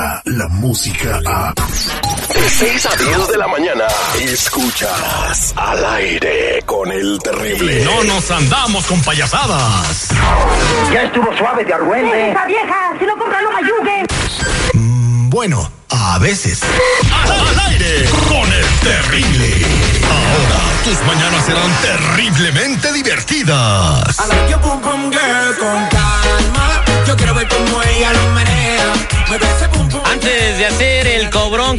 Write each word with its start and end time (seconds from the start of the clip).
llega 0.00 0.22
la 0.24 0.48
música 0.48 1.20
a... 1.26 1.52
De 2.34 2.48
6 2.48 2.86
a 2.86 2.96
10 2.96 3.28
de 3.28 3.36
la 3.36 3.48
mañana, 3.48 3.84
escuchas 4.20 5.52
al 5.56 5.84
aire 5.84 6.62
con 6.64 6.90
el 6.90 7.18
terrible. 7.22 7.84
No 7.84 8.04
nos 8.04 8.30
andamos 8.30 8.86
con 8.86 9.00
payasadas. 9.02 10.08
Ya 10.92 11.02
estuvo 11.02 11.36
suave 11.36 11.64
de 11.64 11.74
argüente. 11.74 12.30
¡Esa 12.30 12.46
vieja! 12.46 12.92
¡Si 12.98 13.04
no 13.04 13.16
compra, 13.18 13.42
no 13.42 13.50
mayugue! 13.52 14.06
Mm, 14.74 15.28
bueno, 15.28 15.70
a 15.90 16.18
veces. 16.18 16.60
Al, 17.24 17.32
al 17.32 17.60
aire 17.72 18.08
con 18.28 18.52
el 18.52 18.66
terrible. 18.80 19.66
Ahora 20.08 20.60
tus 20.84 21.06
mañanas 21.06 21.44
serán 21.44 21.70
terriblemente 21.82 22.92
divertidas. 22.92 24.18
I 24.18 24.28
like 24.28 24.50
your 24.50 24.60
pum 24.60 24.80
pum 24.80 25.10
girl 25.10 25.56
con 25.58 25.88
calma. 25.88 26.39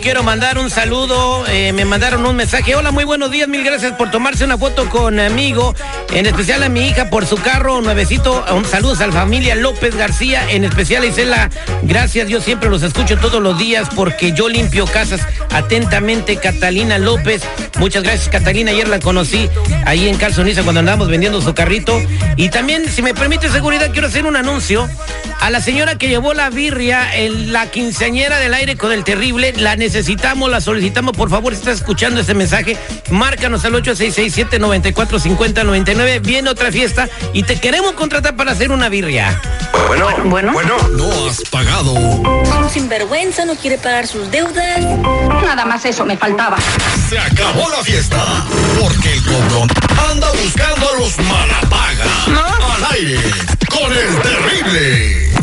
Quiero 0.01 0.23
mandar 0.23 0.57
un 0.57 0.69
saludo. 0.69 1.45
Eh, 1.47 1.71
me 1.73 1.85
mandaron 1.85 2.25
un 2.25 2.35
mensaje. 2.35 2.75
Hola, 2.75 2.91
muy 2.91 3.03
buenos 3.03 3.29
días. 3.29 3.47
Mil 3.47 3.63
gracias 3.63 3.93
por 3.93 4.09
tomarse 4.09 4.43
una 4.43 4.57
foto 4.57 4.89
con 4.89 5.19
amigo. 5.19 5.75
En 6.11 6.25
especial 6.25 6.63
a 6.63 6.69
mi 6.69 6.87
hija 6.87 7.09
por 7.09 7.25
su 7.25 7.37
carro 7.37 7.81
nuevecito. 7.81 8.43
Un 8.53 8.65
saludos 8.65 8.99
a 9.01 9.07
la 9.07 9.13
familia 9.13 9.55
López 9.55 9.95
García. 9.95 10.49
En 10.49 10.63
especial 10.63 11.03
a 11.03 11.05
Isela. 11.05 11.49
Gracias. 11.83 12.27
Yo 12.29 12.41
siempre 12.41 12.69
los 12.69 12.81
escucho 12.81 13.17
todos 13.17 13.41
los 13.41 13.57
días 13.57 13.89
porque 13.95 14.33
yo 14.33 14.49
limpio 14.49 14.85
casas. 14.85 15.21
Atentamente, 15.51 16.37
Catalina 16.37 16.97
López. 16.97 17.43
Muchas 17.77 18.03
gracias, 18.03 18.29
Catalina. 18.29 18.71
Ayer 18.71 18.87
la 18.87 18.99
conocí 18.99 19.49
ahí 19.85 20.09
en 20.09 20.17
Calzoniza 20.17 20.63
cuando 20.63 20.79
andábamos 20.79 21.09
vendiendo 21.09 21.41
su 21.41 21.53
carrito. 21.53 22.01
Y 22.37 22.49
también, 22.49 22.89
si 22.89 23.01
me 23.01 23.13
permite 23.13 23.49
seguridad, 23.49 23.91
quiero 23.91 24.07
hacer 24.07 24.25
un 24.25 24.35
anuncio. 24.35 24.89
A 25.41 25.49
la 25.49 25.59
señora 25.59 25.97
que 25.97 26.07
llevó 26.07 26.33
la 26.35 26.51
birria, 26.51 27.15
en 27.17 27.51
la 27.51 27.71
quinceañera 27.71 28.37
del 28.37 28.53
aire 28.53 28.77
con 28.77 28.91
el 28.91 29.03
terrible, 29.03 29.53
la 29.57 29.75
necesitamos, 29.75 30.51
la 30.51 30.61
solicitamos. 30.61 31.17
Por 31.17 31.31
favor, 31.31 31.53
si 31.53 31.59
estás 31.59 31.77
escuchando 31.79 32.21
este 32.21 32.35
mensaje, 32.35 32.77
márcanos 33.09 33.65
al 33.65 33.73
8667-945099. 33.73 36.21
Viene 36.21 36.47
otra 36.49 36.71
fiesta 36.71 37.09
y 37.33 37.41
te 37.41 37.59
queremos 37.59 37.93
contratar 37.93 38.35
para 38.35 38.51
hacer 38.51 38.71
una 38.71 38.87
birria. 38.89 39.41
Bueno, 39.87 40.09
Bueno. 40.25 40.53
bueno. 40.53 40.75
No 40.95 41.27
has 41.27 41.41
pagado. 41.49 41.91
Un 41.93 42.69
sinvergüenza 42.69 43.43
no 43.45 43.55
quiere 43.55 43.79
pagar 43.79 44.05
sus 44.05 44.29
deudas. 44.29 44.79
Nada 45.51 45.65
más 45.65 45.83
eso 45.83 46.05
me 46.05 46.15
faltaba. 46.15 46.55
Se 47.09 47.19
acabó 47.19 47.69
la 47.71 47.83
fiesta. 47.83 48.23
Porque 48.79 49.11
el 49.11 49.21
cobrón 49.21 49.67
anda 50.09 50.31
buscando 50.31 50.89
a 50.89 50.97
los 50.97 51.17
malapagas. 51.17 52.07
Al 52.29 52.95
aire 52.95 53.19
con 53.69 53.91
el 53.91 54.21
terrible. 54.21 55.40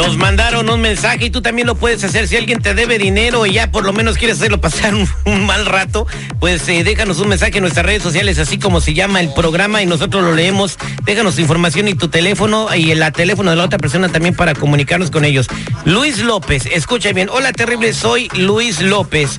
Nos 0.00 0.16
mandaron 0.16 0.70
un 0.70 0.80
mensaje 0.80 1.26
y 1.26 1.30
tú 1.30 1.42
también 1.42 1.66
lo 1.66 1.74
puedes 1.74 2.02
hacer. 2.04 2.26
Si 2.26 2.34
alguien 2.34 2.62
te 2.62 2.72
debe 2.72 2.96
dinero 2.96 3.44
y 3.44 3.52
ya 3.52 3.70
por 3.70 3.84
lo 3.84 3.92
menos 3.92 4.16
quieres 4.16 4.38
hacerlo 4.38 4.58
pasar 4.58 4.94
un, 5.26 5.44
mal 5.44 5.66
rato, 5.66 6.06
pues 6.38 6.66
eh, 6.70 6.82
déjanos 6.84 7.18
un 7.18 7.28
mensaje 7.28 7.58
en 7.58 7.60
nuestras 7.60 7.84
redes 7.84 8.02
sociales, 8.02 8.38
así 8.38 8.58
como 8.58 8.80
se 8.80 8.94
llama 8.94 9.20
el 9.20 9.30
programa 9.34 9.82
y 9.82 9.86
nosotros 9.86 10.24
lo 10.24 10.34
leemos. 10.34 10.78
Déjanos 11.04 11.34
tu 11.34 11.42
información 11.42 11.86
y 11.86 11.92
tu 11.92 12.08
teléfono 12.08 12.74
y 12.74 12.92
el 12.92 13.12
teléfono 13.12 13.50
de 13.50 13.56
la 13.56 13.64
otra 13.64 13.78
persona 13.78 14.08
también 14.08 14.34
para 14.34 14.54
comunicarnos 14.54 15.10
con 15.10 15.26
ellos. 15.26 15.48
Luis 15.84 16.20
López, 16.20 16.64
escucha 16.64 17.12
bien. 17.12 17.28
Hola 17.30 17.52
terrible, 17.52 17.92
soy 17.92 18.30
Luis 18.34 18.80
López. 18.80 19.38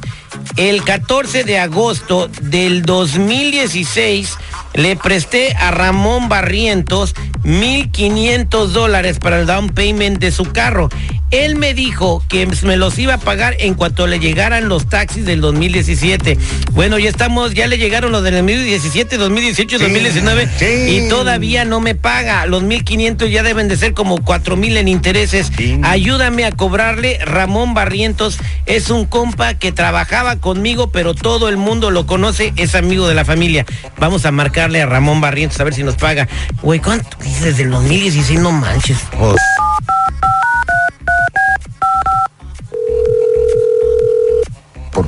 El 0.57 0.83
14 0.83 1.43
de 1.43 1.57
agosto 1.57 2.29
del 2.39 2.83
2016 2.83 4.37
le 4.73 4.95
presté 4.95 5.53
a 5.55 5.71
Ramón 5.71 6.29
Barrientos 6.29 7.15
1.500 7.43 8.67
dólares 8.67 9.19
para 9.19 9.39
el 9.39 9.45
down 9.45 9.69
payment 9.69 10.19
de 10.19 10.31
su 10.31 10.45
carro. 10.51 10.89
Él 11.31 11.55
me 11.55 11.73
dijo 11.73 12.23
que 12.27 12.45
me 12.63 12.77
los 12.77 12.99
iba 12.99 13.15
a 13.15 13.17
pagar 13.17 13.55
en 13.59 13.73
cuanto 13.73 14.05
le 14.05 14.19
llegaran 14.19 14.67
los 14.67 14.87
taxis 14.87 15.25
del 15.25 15.41
2017. 15.41 16.37
Bueno, 16.71 16.99
ya 16.99 17.09
estamos, 17.09 17.53
ya 17.53 17.67
le 17.67 17.77
llegaron 17.77 18.11
los 18.11 18.23
del 18.23 18.35
2017, 18.35 19.17
2018, 19.17 19.79
2019 19.79 20.49
y 20.89 21.09
todavía 21.09 21.63
no 21.65 21.79
me 21.79 21.95
paga. 21.95 22.45
Los 22.45 22.63
1.500 22.63 23.29
ya 23.29 23.43
deben 23.43 23.67
de 23.67 23.77
ser 23.77 23.93
como 23.93 24.17
4.000 24.19 24.77
en 24.77 24.87
intereses. 24.87 25.51
Ayúdame 25.83 26.45
a 26.45 26.51
cobrarle. 26.51 27.19
Ramón 27.23 27.73
Barrientos 27.73 28.37
es 28.65 28.89
un 28.89 29.05
compa 29.05 29.53
que 29.53 29.71
trabajaba 29.71 30.35
conmigo, 30.35 30.91
pero 30.91 31.13
todo 31.13 31.49
el 31.49 31.57
mundo 31.57 31.91
lo 31.91 32.05
conoce, 32.05 32.53
es 32.57 32.75
amigo 32.75 33.07
de 33.07 33.15
la 33.15 33.25
familia. 33.25 33.65
Vamos 33.97 34.25
a 34.25 34.31
marcarle 34.31 34.81
a 34.81 34.85
Ramón 34.85 35.21
Barrientos 35.21 35.59
a 35.59 35.63
ver 35.63 35.73
si 35.73 35.83
nos 35.83 35.95
paga. 35.95 36.27
Güey, 36.61 36.79
¿cuánto 36.79 37.17
dices? 37.23 37.41
Desde 37.41 37.63
el 37.63 37.71
2016 37.71 38.39
no 38.39 38.51
manches. 38.51 38.97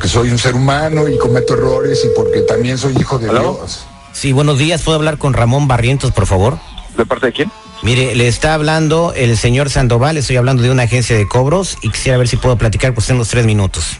Porque 0.03 0.15
soy 0.15 0.31
un 0.31 0.37
ser 0.37 0.53
humano 0.53 1.07
y 1.07 1.17
cometo 1.17 1.53
errores 1.53 2.03
y 2.03 2.09
porque 2.13 2.41
también 2.41 2.77
soy 2.77 2.93
hijo 2.99 3.19
de 3.19 3.29
¿Aló? 3.29 3.53
Dios. 3.53 3.85
Sí, 4.11 4.33
buenos 4.33 4.57
días. 4.59 4.81
¿Puedo 4.81 4.97
hablar 4.97 5.17
con 5.17 5.31
Ramón 5.31 5.69
Barrientos, 5.69 6.11
por 6.11 6.25
favor? 6.25 6.57
¿De 6.97 7.05
parte 7.05 7.27
de 7.27 7.31
quién? 7.31 7.51
Mire, 7.83 8.13
le 8.13 8.27
está 8.27 8.53
hablando 8.53 9.13
el 9.15 9.37
señor 9.37 9.69
Sandoval, 9.69 10.17
estoy 10.17 10.35
hablando 10.35 10.61
de 10.61 10.71
una 10.71 10.83
agencia 10.83 11.15
de 11.15 11.25
cobros 11.25 11.77
y 11.81 11.89
quisiera 11.89 12.17
ver 12.17 12.27
si 12.27 12.35
puedo 12.35 12.57
platicar 12.57 12.91
con 12.91 12.97
usted 12.97 13.15
unos 13.15 13.29
tres 13.29 13.45
minutos. 13.45 13.97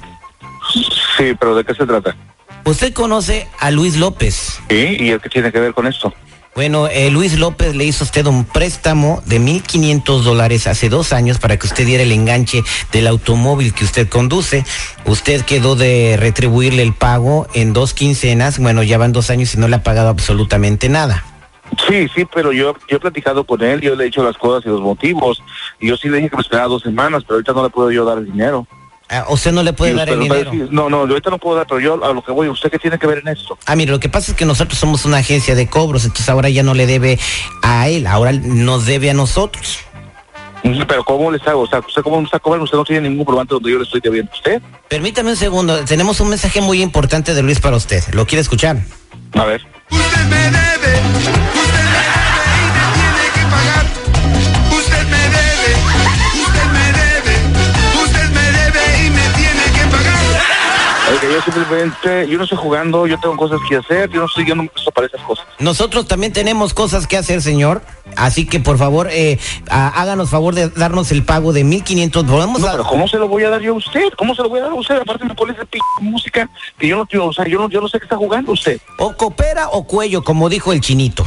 Sí, 1.17 1.33
pero 1.39 1.55
¿de 1.55 1.63
qué 1.63 1.73
se 1.73 1.85
trata? 1.85 2.13
¿Usted 2.65 2.91
conoce 2.91 3.47
a 3.59 3.71
Luis 3.71 3.95
López? 3.95 4.59
¿Sí? 4.69 4.97
¿Y 4.99 5.09
el 5.09 5.21
qué 5.21 5.29
tiene 5.29 5.53
que 5.53 5.59
ver 5.61 5.73
con 5.73 5.87
esto? 5.87 6.13
Bueno, 6.55 6.87
eh, 6.87 7.09
Luis 7.09 7.39
López 7.39 7.75
le 7.75 7.83
hizo 7.83 8.03
a 8.03 8.05
usted 8.05 8.27
un 8.27 8.45
préstamo 8.45 9.23
de 9.25 9.39
1.500 9.39 10.21
dólares 10.21 10.67
hace 10.67 10.87
dos 10.87 11.11
años 11.11 11.39
para 11.39 11.57
que 11.57 11.65
usted 11.65 11.83
diera 11.83 12.03
el 12.03 12.11
enganche 12.11 12.63
del 12.91 13.07
automóvil 13.07 13.73
que 13.73 13.83
usted 13.83 14.07
conduce. 14.07 14.63
Usted 15.05 15.41
quedó 15.45 15.75
de 15.75 16.15
retribuirle 16.19 16.83
el 16.83 16.93
pago 16.93 17.47
en 17.55 17.73
dos 17.73 17.95
quincenas. 17.95 18.59
Bueno, 18.59 18.83
ya 18.83 18.99
van 18.99 19.13
dos 19.13 19.31
años 19.31 19.55
y 19.55 19.57
no 19.57 19.67
le 19.67 19.77
ha 19.77 19.83
pagado 19.83 20.09
absolutamente 20.09 20.89
nada. 20.89 21.23
Sí, 21.87 22.07
sí, 22.13 22.25
pero 22.31 22.51
yo, 22.51 22.75
he 22.87 22.99
platicado 22.99 23.45
con 23.45 23.63
él, 23.63 23.81
yo 23.81 23.95
le 23.95 24.03
he 24.03 24.05
dicho 24.05 24.23
las 24.23 24.37
cosas 24.37 24.63
y 24.65 24.69
los 24.69 24.81
motivos, 24.81 25.41
yo 25.81 25.97
sí 25.97 26.07
le 26.07 26.17
dije 26.17 26.29
que 26.29 26.35
me 26.35 26.41
esperaba 26.41 26.67
dos 26.67 26.83
semanas, 26.83 27.23
pero 27.23 27.35
ahorita 27.35 27.53
no 27.53 27.63
le 27.63 27.69
puedo 27.71 27.91
yo 27.91 28.05
dar 28.05 28.19
el 28.19 28.25
dinero. 28.25 28.67
Ah, 29.13 29.25
usted 29.29 29.51
no 29.51 29.61
le 29.61 29.73
puede 29.73 29.93
dar 29.93 30.09
el 30.09 30.19
dinero. 30.21 30.49
decir, 30.49 30.67
no, 30.71 30.89
no, 30.89 31.01
ahorita 31.01 31.29
no 31.29 31.37
puedo 31.37 31.55
dar, 31.57 31.67
pero 31.67 31.79
yo 31.79 32.03
a 32.03 32.13
lo 32.13 32.23
que 32.23 32.31
voy, 32.31 32.49
¿usted 32.49 32.71
qué 32.71 32.79
tiene 32.79 32.97
que 32.97 33.05
ver 33.05 33.19
en 33.19 33.27
esto? 33.27 33.57
Ah, 33.67 33.75
mire, 33.75 33.91
lo 33.91 33.99
que 33.99 34.09
pasa 34.09 34.31
es 34.31 34.37
que 34.37 34.45
nosotros 34.45 34.79
somos 34.79 35.05
una 35.05 35.17
agencia 35.17 35.53
de 35.53 35.67
cobros, 35.67 36.03
entonces 36.03 36.27
ahora 36.29 36.49
ya 36.49 36.63
no 36.63 36.73
le 36.73 36.87
debe 36.87 37.19
a 37.61 37.87
él, 37.89 38.07
ahora 38.07 38.31
nos 38.31 38.87
debe 38.87 39.11
a 39.11 39.13
nosotros. 39.13 39.79
Pero 40.63 41.03
¿cómo 41.03 41.29
les 41.29 41.45
hago? 41.45 41.61
O 41.61 41.67
sea, 41.67 41.79
¿usted 41.79 42.01
cómo 42.01 42.19
me 42.21 42.25
está 42.25 42.39
cobrando? 42.39 42.63
Usted 42.63 42.77
no 42.77 42.85
tiene 42.85 43.07
ningún 43.07 43.25
probante 43.25 43.53
donde 43.53 43.69
yo 43.69 43.77
le 43.77 43.83
estoy 43.83 44.01
debiendo 44.01 44.31
a 44.31 44.35
usted. 44.35 44.61
Permítame 44.87 45.31
un 45.31 45.35
segundo, 45.35 45.85
tenemos 45.85 46.19
un 46.19 46.29
mensaje 46.29 46.61
muy 46.61 46.81
importante 46.81 47.35
de 47.35 47.43
Luis 47.43 47.59
para 47.59 47.75
usted. 47.75 48.01
¿Lo 48.13 48.25
quiere 48.25 48.41
escuchar? 48.41 48.77
A 49.33 49.45
ver. 49.45 49.61
Usted 49.91 50.25
me 50.25 50.37
debe 50.37 51.62
Yo 61.31 61.41
simplemente, 61.41 62.27
yo 62.27 62.37
no 62.37 62.43
estoy 62.43 62.57
jugando, 62.57 63.07
yo 63.07 63.17
tengo 63.19 63.37
cosas 63.37 63.59
que 63.67 63.77
hacer, 63.77 64.09
yo 64.09 64.19
no 64.19 64.25
estoy, 64.25 64.45
yo 64.45 64.55
no 64.55 64.67
para 64.93 65.07
esas 65.07 65.21
cosas. 65.21 65.45
Nosotros 65.59 66.07
también 66.07 66.33
tenemos 66.33 66.73
cosas 66.73 67.07
que 67.07 67.17
hacer, 67.17 67.41
señor. 67.41 67.81
Así 68.15 68.45
que 68.45 68.59
por 68.59 68.77
favor, 68.77 69.07
eh, 69.11 69.39
háganos 69.69 70.29
favor 70.29 70.53
de 70.53 70.69
darnos 70.69 71.11
el 71.11 71.23
pago 71.23 71.53
de 71.53 71.63
1.500. 71.65 72.25
Volvemos 72.25 72.59
No, 72.59 72.67
a... 72.67 72.71
pero 72.71 72.83
¿cómo 72.83 73.07
se 73.07 73.17
lo 73.17 73.27
voy 73.27 73.43
a 73.43 73.49
dar 73.49 73.61
yo 73.61 73.73
a 73.73 73.77
usted? 73.77 74.03
¿Cómo 74.17 74.35
se 74.35 74.41
lo 74.43 74.49
voy 74.49 74.59
a 74.59 74.63
dar 74.63 74.71
a 74.71 74.75
usted? 74.75 74.95
Aparte 75.01 75.25
me 75.25 75.33
pone 75.33 75.53
esa 75.53 75.65
p 75.65 75.79
música 76.01 76.49
que 76.77 76.87
yo 76.87 76.97
no, 76.97 77.05
tío, 77.05 77.25
o 77.25 77.33
sea, 77.33 77.47
yo 77.47 77.57
no, 77.57 77.69
yo 77.69 77.79
no 77.81 77.87
sé 77.87 77.99
qué 77.99 78.05
está 78.05 78.17
jugando 78.17 78.51
usted. 78.51 78.79
O 78.99 79.13
coopera 79.13 79.69
o 79.69 79.85
cuello, 79.85 80.23
como 80.23 80.49
dijo 80.49 80.73
el 80.73 80.81
chinito. 80.81 81.25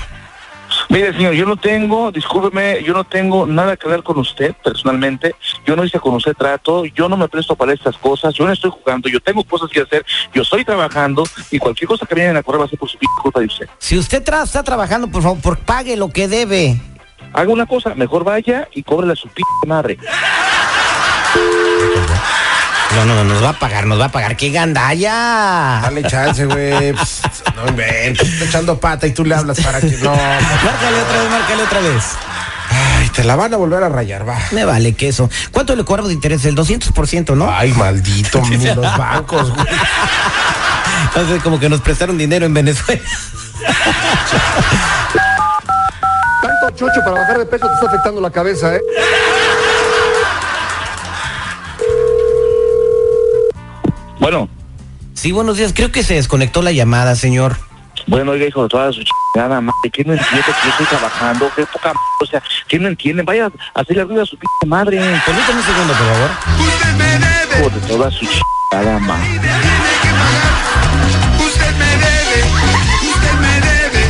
Mire, 0.88 1.12
señor, 1.12 1.34
yo 1.34 1.46
no 1.46 1.56
tengo, 1.56 2.12
discúlpeme, 2.12 2.82
yo 2.84 2.92
no 2.92 3.02
tengo 3.04 3.44
nada 3.46 3.76
que 3.76 3.88
ver 3.88 4.02
con 4.04 4.18
usted 4.18 4.54
personalmente. 4.62 5.34
Yo 5.66 5.74
no 5.74 5.84
hice 5.84 5.98
con 5.98 6.14
usted 6.14 6.34
trato, 6.34 6.84
yo 6.84 7.08
no 7.08 7.16
me 7.16 7.26
presto 7.28 7.56
para 7.56 7.72
estas 7.72 7.96
cosas, 7.98 8.32
yo 8.34 8.46
no 8.46 8.52
estoy 8.52 8.70
jugando, 8.70 9.08
yo 9.08 9.20
tengo 9.20 9.42
cosas 9.44 9.68
que 9.70 9.80
hacer, 9.80 10.04
yo 10.32 10.42
estoy 10.42 10.64
trabajando 10.64 11.24
y 11.50 11.58
cualquier 11.58 11.88
cosa 11.88 12.06
que 12.06 12.14
vayan 12.14 12.36
a 12.36 12.42
correr 12.42 12.60
va 12.60 12.64
a 12.66 12.68
ser 12.68 12.78
por 12.78 12.88
su 12.88 12.98
culpa 13.20 13.40
de 13.40 13.46
usted. 13.46 13.68
Si 13.78 13.98
usted 13.98 14.22
tra- 14.24 14.44
está 14.44 14.62
trabajando, 14.62 15.08
por 15.08 15.22
favor, 15.22 15.40
por- 15.40 15.58
pague 15.58 15.96
lo 15.96 16.08
que 16.10 16.28
debe. 16.28 16.80
Haga 17.32 17.52
una 17.52 17.66
cosa, 17.66 17.94
mejor 17.94 18.22
vaya 18.24 18.68
y 18.72 18.82
cóbrele 18.82 19.12
a 19.14 19.16
su 19.16 19.28
p 19.28 19.42
madre. 19.66 19.98
No, 22.94 23.04
no, 23.04 23.14
no, 23.16 23.24
nos 23.24 23.42
va 23.42 23.50
a 23.50 23.58
pagar, 23.58 23.84
nos 23.86 24.00
va 24.00 24.06
a 24.06 24.12
pagar. 24.12 24.36
¡Qué 24.36 24.50
gandalla! 24.50 25.80
Dale 25.82 26.02
chance, 26.04 26.46
güey. 26.46 26.94
No 27.56 27.66
inventes, 27.68 28.28
está 28.28 28.44
echando 28.44 28.78
pata 28.78 29.06
y 29.06 29.12
tú 29.12 29.24
le 29.24 29.34
hablas 29.34 29.58
para 29.60 29.80
que 29.80 29.96
no. 29.96 30.10
márcale 30.64 31.02
otra 31.02 31.22
vez, 31.22 31.30
márcale 31.30 31.62
otra 31.62 31.80
vez. 31.80 32.04
Ay, 32.68 33.08
te 33.08 33.24
la 33.24 33.34
van 33.34 33.54
a 33.54 33.56
volver 33.56 33.82
a 33.82 33.88
rayar, 33.88 34.28
va. 34.28 34.38
Me 34.52 34.66
vale 34.66 34.92
queso. 34.92 35.30
¿Cuánto 35.52 35.74
le 35.74 35.84
cobro 35.84 36.06
de 36.06 36.12
interés? 36.12 36.44
El 36.44 36.54
200%, 36.54 37.34
¿no? 37.34 37.50
Ay, 37.50 37.72
maldito, 37.72 38.42
los 38.42 38.98
bancos, 38.98 39.54
güey. 39.54 39.66
Entonces, 41.04 41.42
como 41.42 41.58
que 41.58 41.70
nos 41.70 41.80
prestaron 41.80 42.18
dinero 42.18 42.44
en 42.44 42.52
Venezuela. 42.52 43.00
Tanto 46.42 46.70
chocho 46.76 47.00
para 47.04 47.20
bajar 47.20 47.38
de 47.38 47.46
peso 47.46 47.66
te 47.66 47.74
está 47.74 47.86
afectando 47.86 48.20
la 48.20 48.30
cabeza, 48.30 48.74
¿eh? 48.74 48.80
Bueno. 54.20 54.55
Sí, 55.16 55.32
buenos 55.32 55.56
días. 55.56 55.72
Creo 55.74 55.90
que 55.90 56.02
se 56.02 56.14
desconectó 56.14 56.60
la 56.60 56.72
llamada, 56.72 57.16
señor. 57.16 57.56
Bueno, 58.06 58.32
oiga, 58.32 58.46
hijo 58.46 58.64
de 58.64 58.68
toda 58.68 58.92
su 58.92 59.02
chingada 59.02 59.62
madre, 59.62 59.90
¿quién 59.90 60.06
no 60.08 60.12
entiende 60.12 60.44
que 60.44 60.52
yo 60.62 60.68
estoy 60.68 60.86
trabajando? 60.86 61.50
Qué 61.56 61.64
poca 61.64 61.88
m 61.90 61.98
o 62.20 62.26
sea, 62.26 62.42
¿quién 62.68 62.82
no 62.82 62.88
entiende? 62.88 63.22
Vaya 63.22 63.46
a 63.74 63.80
hacerle 63.80 64.04
ruido 64.04 64.22
a 64.22 64.26
su 64.26 64.36
p 64.36 64.46
madre. 64.66 64.98
Permítame 64.98 65.58
un 65.58 65.66
segundo, 65.66 65.94
por 65.94 66.06
favor. 66.06 66.30
Usted 66.60 66.92
me 66.96 67.18
debe. 67.18 67.58
Hijo 67.58 67.70
de 67.70 67.80
toda 67.88 68.10
su 68.10 68.26
chingada 68.26 68.98
madre. 68.98 69.26
Tiene 69.26 69.48
que 70.02 70.10
pagar. 70.20 70.52
Usted 71.46 71.72
me 71.80 71.90
debe. 72.04 72.38
Usted 73.10 73.34
me 73.40 73.54
debe. 73.66 74.02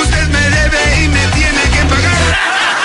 Usted 0.00 0.28
me 0.28 0.44
debe 0.56 1.04
y 1.04 1.08
me 1.08 1.26
tiene 1.34 1.62
que 1.74 1.82
pagar. 1.90 2.38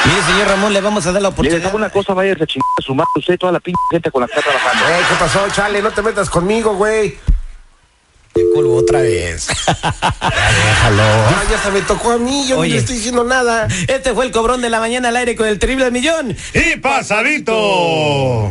Mire, 0.06 0.22
señor 0.26 0.48
Ramón, 0.48 0.74
le 0.74 0.82
vamos 0.82 1.06
a 1.06 1.12
dar 1.12 1.22
la 1.22 1.30
oportunidad. 1.30 1.62
¿sabe 1.62 1.76
una 1.76 1.92
cosa? 1.92 2.16
Vaya 2.16 2.34
a 2.34 2.46
chingar 2.48 2.66
a 2.80 2.82
su 2.82 2.96
madre 2.96 3.12
usted 3.18 3.36
y 3.36 3.38
toda 3.38 3.52
la 3.52 3.60
pinche 3.60 3.80
gente 3.92 4.10
con 4.10 4.22
la 4.22 4.28
que 4.28 4.40
está 4.40 4.50
trabajando. 4.50 4.84
Eh, 4.90 5.02
¿qué 5.08 5.16
pasó, 5.20 5.48
chale? 5.54 5.82
No 5.84 5.92
te 5.92 6.02
metas 6.02 6.28
conmigo, 6.28 6.74
güey. 6.76 7.18
Te 8.34 8.42
colgo 8.56 8.78
otra 8.78 9.02
vez. 9.02 9.48
Déjalo. 9.68 11.04
Ah, 11.04 11.44
ya 11.50 11.62
se 11.62 11.72
me 11.72 11.82
tocó 11.82 12.12
a 12.12 12.18
mí, 12.18 12.46
yo 12.48 12.60
Oye. 12.60 12.70
no 12.70 12.76
le 12.76 12.80
estoy 12.80 12.96
diciendo 12.96 13.24
nada. 13.26 13.68
Este 13.88 14.14
fue 14.14 14.26
el 14.26 14.32
cobrón 14.32 14.62
de 14.62 14.70
la 14.70 14.80
mañana 14.80 15.10
al 15.10 15.18
aire 15.18 15.36
con 15.36 15.48
el 15.48 15.60
terrible 15.60 15.86
al 15.86 15.92
millón. 15.92 16.36
Y 16.54 16.78
pasadito. 16.78 18.48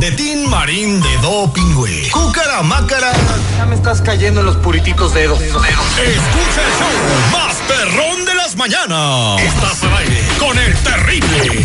De 0.00 0.10
Tin 0.12 0.48
Marín 0.50 1.00
de 1.00 1.16
Doping, 1.22 1.74
güey. 1.74 2.10
Cúcara 2.10 2.62
Mácara. 2.62 3.12
Ya 3.56 3.64
me 3.64 3.74
estás 3.74 4.02
cayendo 4.02 4.40
en 4.40 4.46
los 4.46 4.56
purititos 4.56 5.14
dedos. 5.14 5.40
Escucha 5.40 5.56
el 5.56 6.72
show 6.78 7.32
más 7.32 7.56
perrón 7.66 8.24
de 8.26 8.34
las 8.34 8.54
mañanas. 8.56 9.40
Estás 9.40 9.82
al 9.82 9.96
aire 9.96 10.20
con 10.38 10.58
el 10.58 10.74
terrible. 10.76 11.64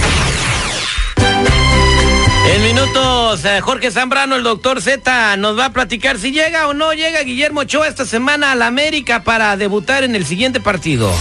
En 2.45 2.63
minutos, 2.63 3.45
eh, 3.45 3.61
Jorge 3.61 3.91
Zambrano, 3.91 4.35
el 4.35 4.43
doctor 4.43 4.81
Z, 4.81 5.37
nos 5.37 5.57
va 5.57 5.65
a 5.65 5.73
platicar 5.73 6.17
si 6.17 6.31
llega 6.31 6.67
o 6.67 6.73
no 6.73 6.93
llega 6.93 7.21
Guillermo 7.21 7.61
Ochoa 7.61 7.87
esta 7.87 8.05
semana 8.05 8.51
a 8.51 8.55
la 8.55 8.67
América 8.67 9.23
para 9.23 9.55
debutar 9.57 10.03
en 10.03 10.15
el 10.15 10.25
siguiente 10.25 10.59
partido. 10.59 11.11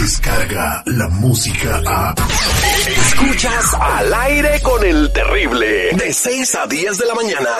Descarga 0.00 0.82
la 0.86 1.08
música 1.08 1.82
a. 1.86 2.14
Escuchas 2.86 3.74
al 3.80 4.14
aire 4.14 4.60
con 4.62 4.84
el 4.84 5.12
terrible. 5.12 5.90
De 5.92 6.12
6 6.12 6.54
a 6.54 6.66
10 6.66 6.98
de 6.98 7.06
la 7.06 7.14
mañana. 7.14 7.50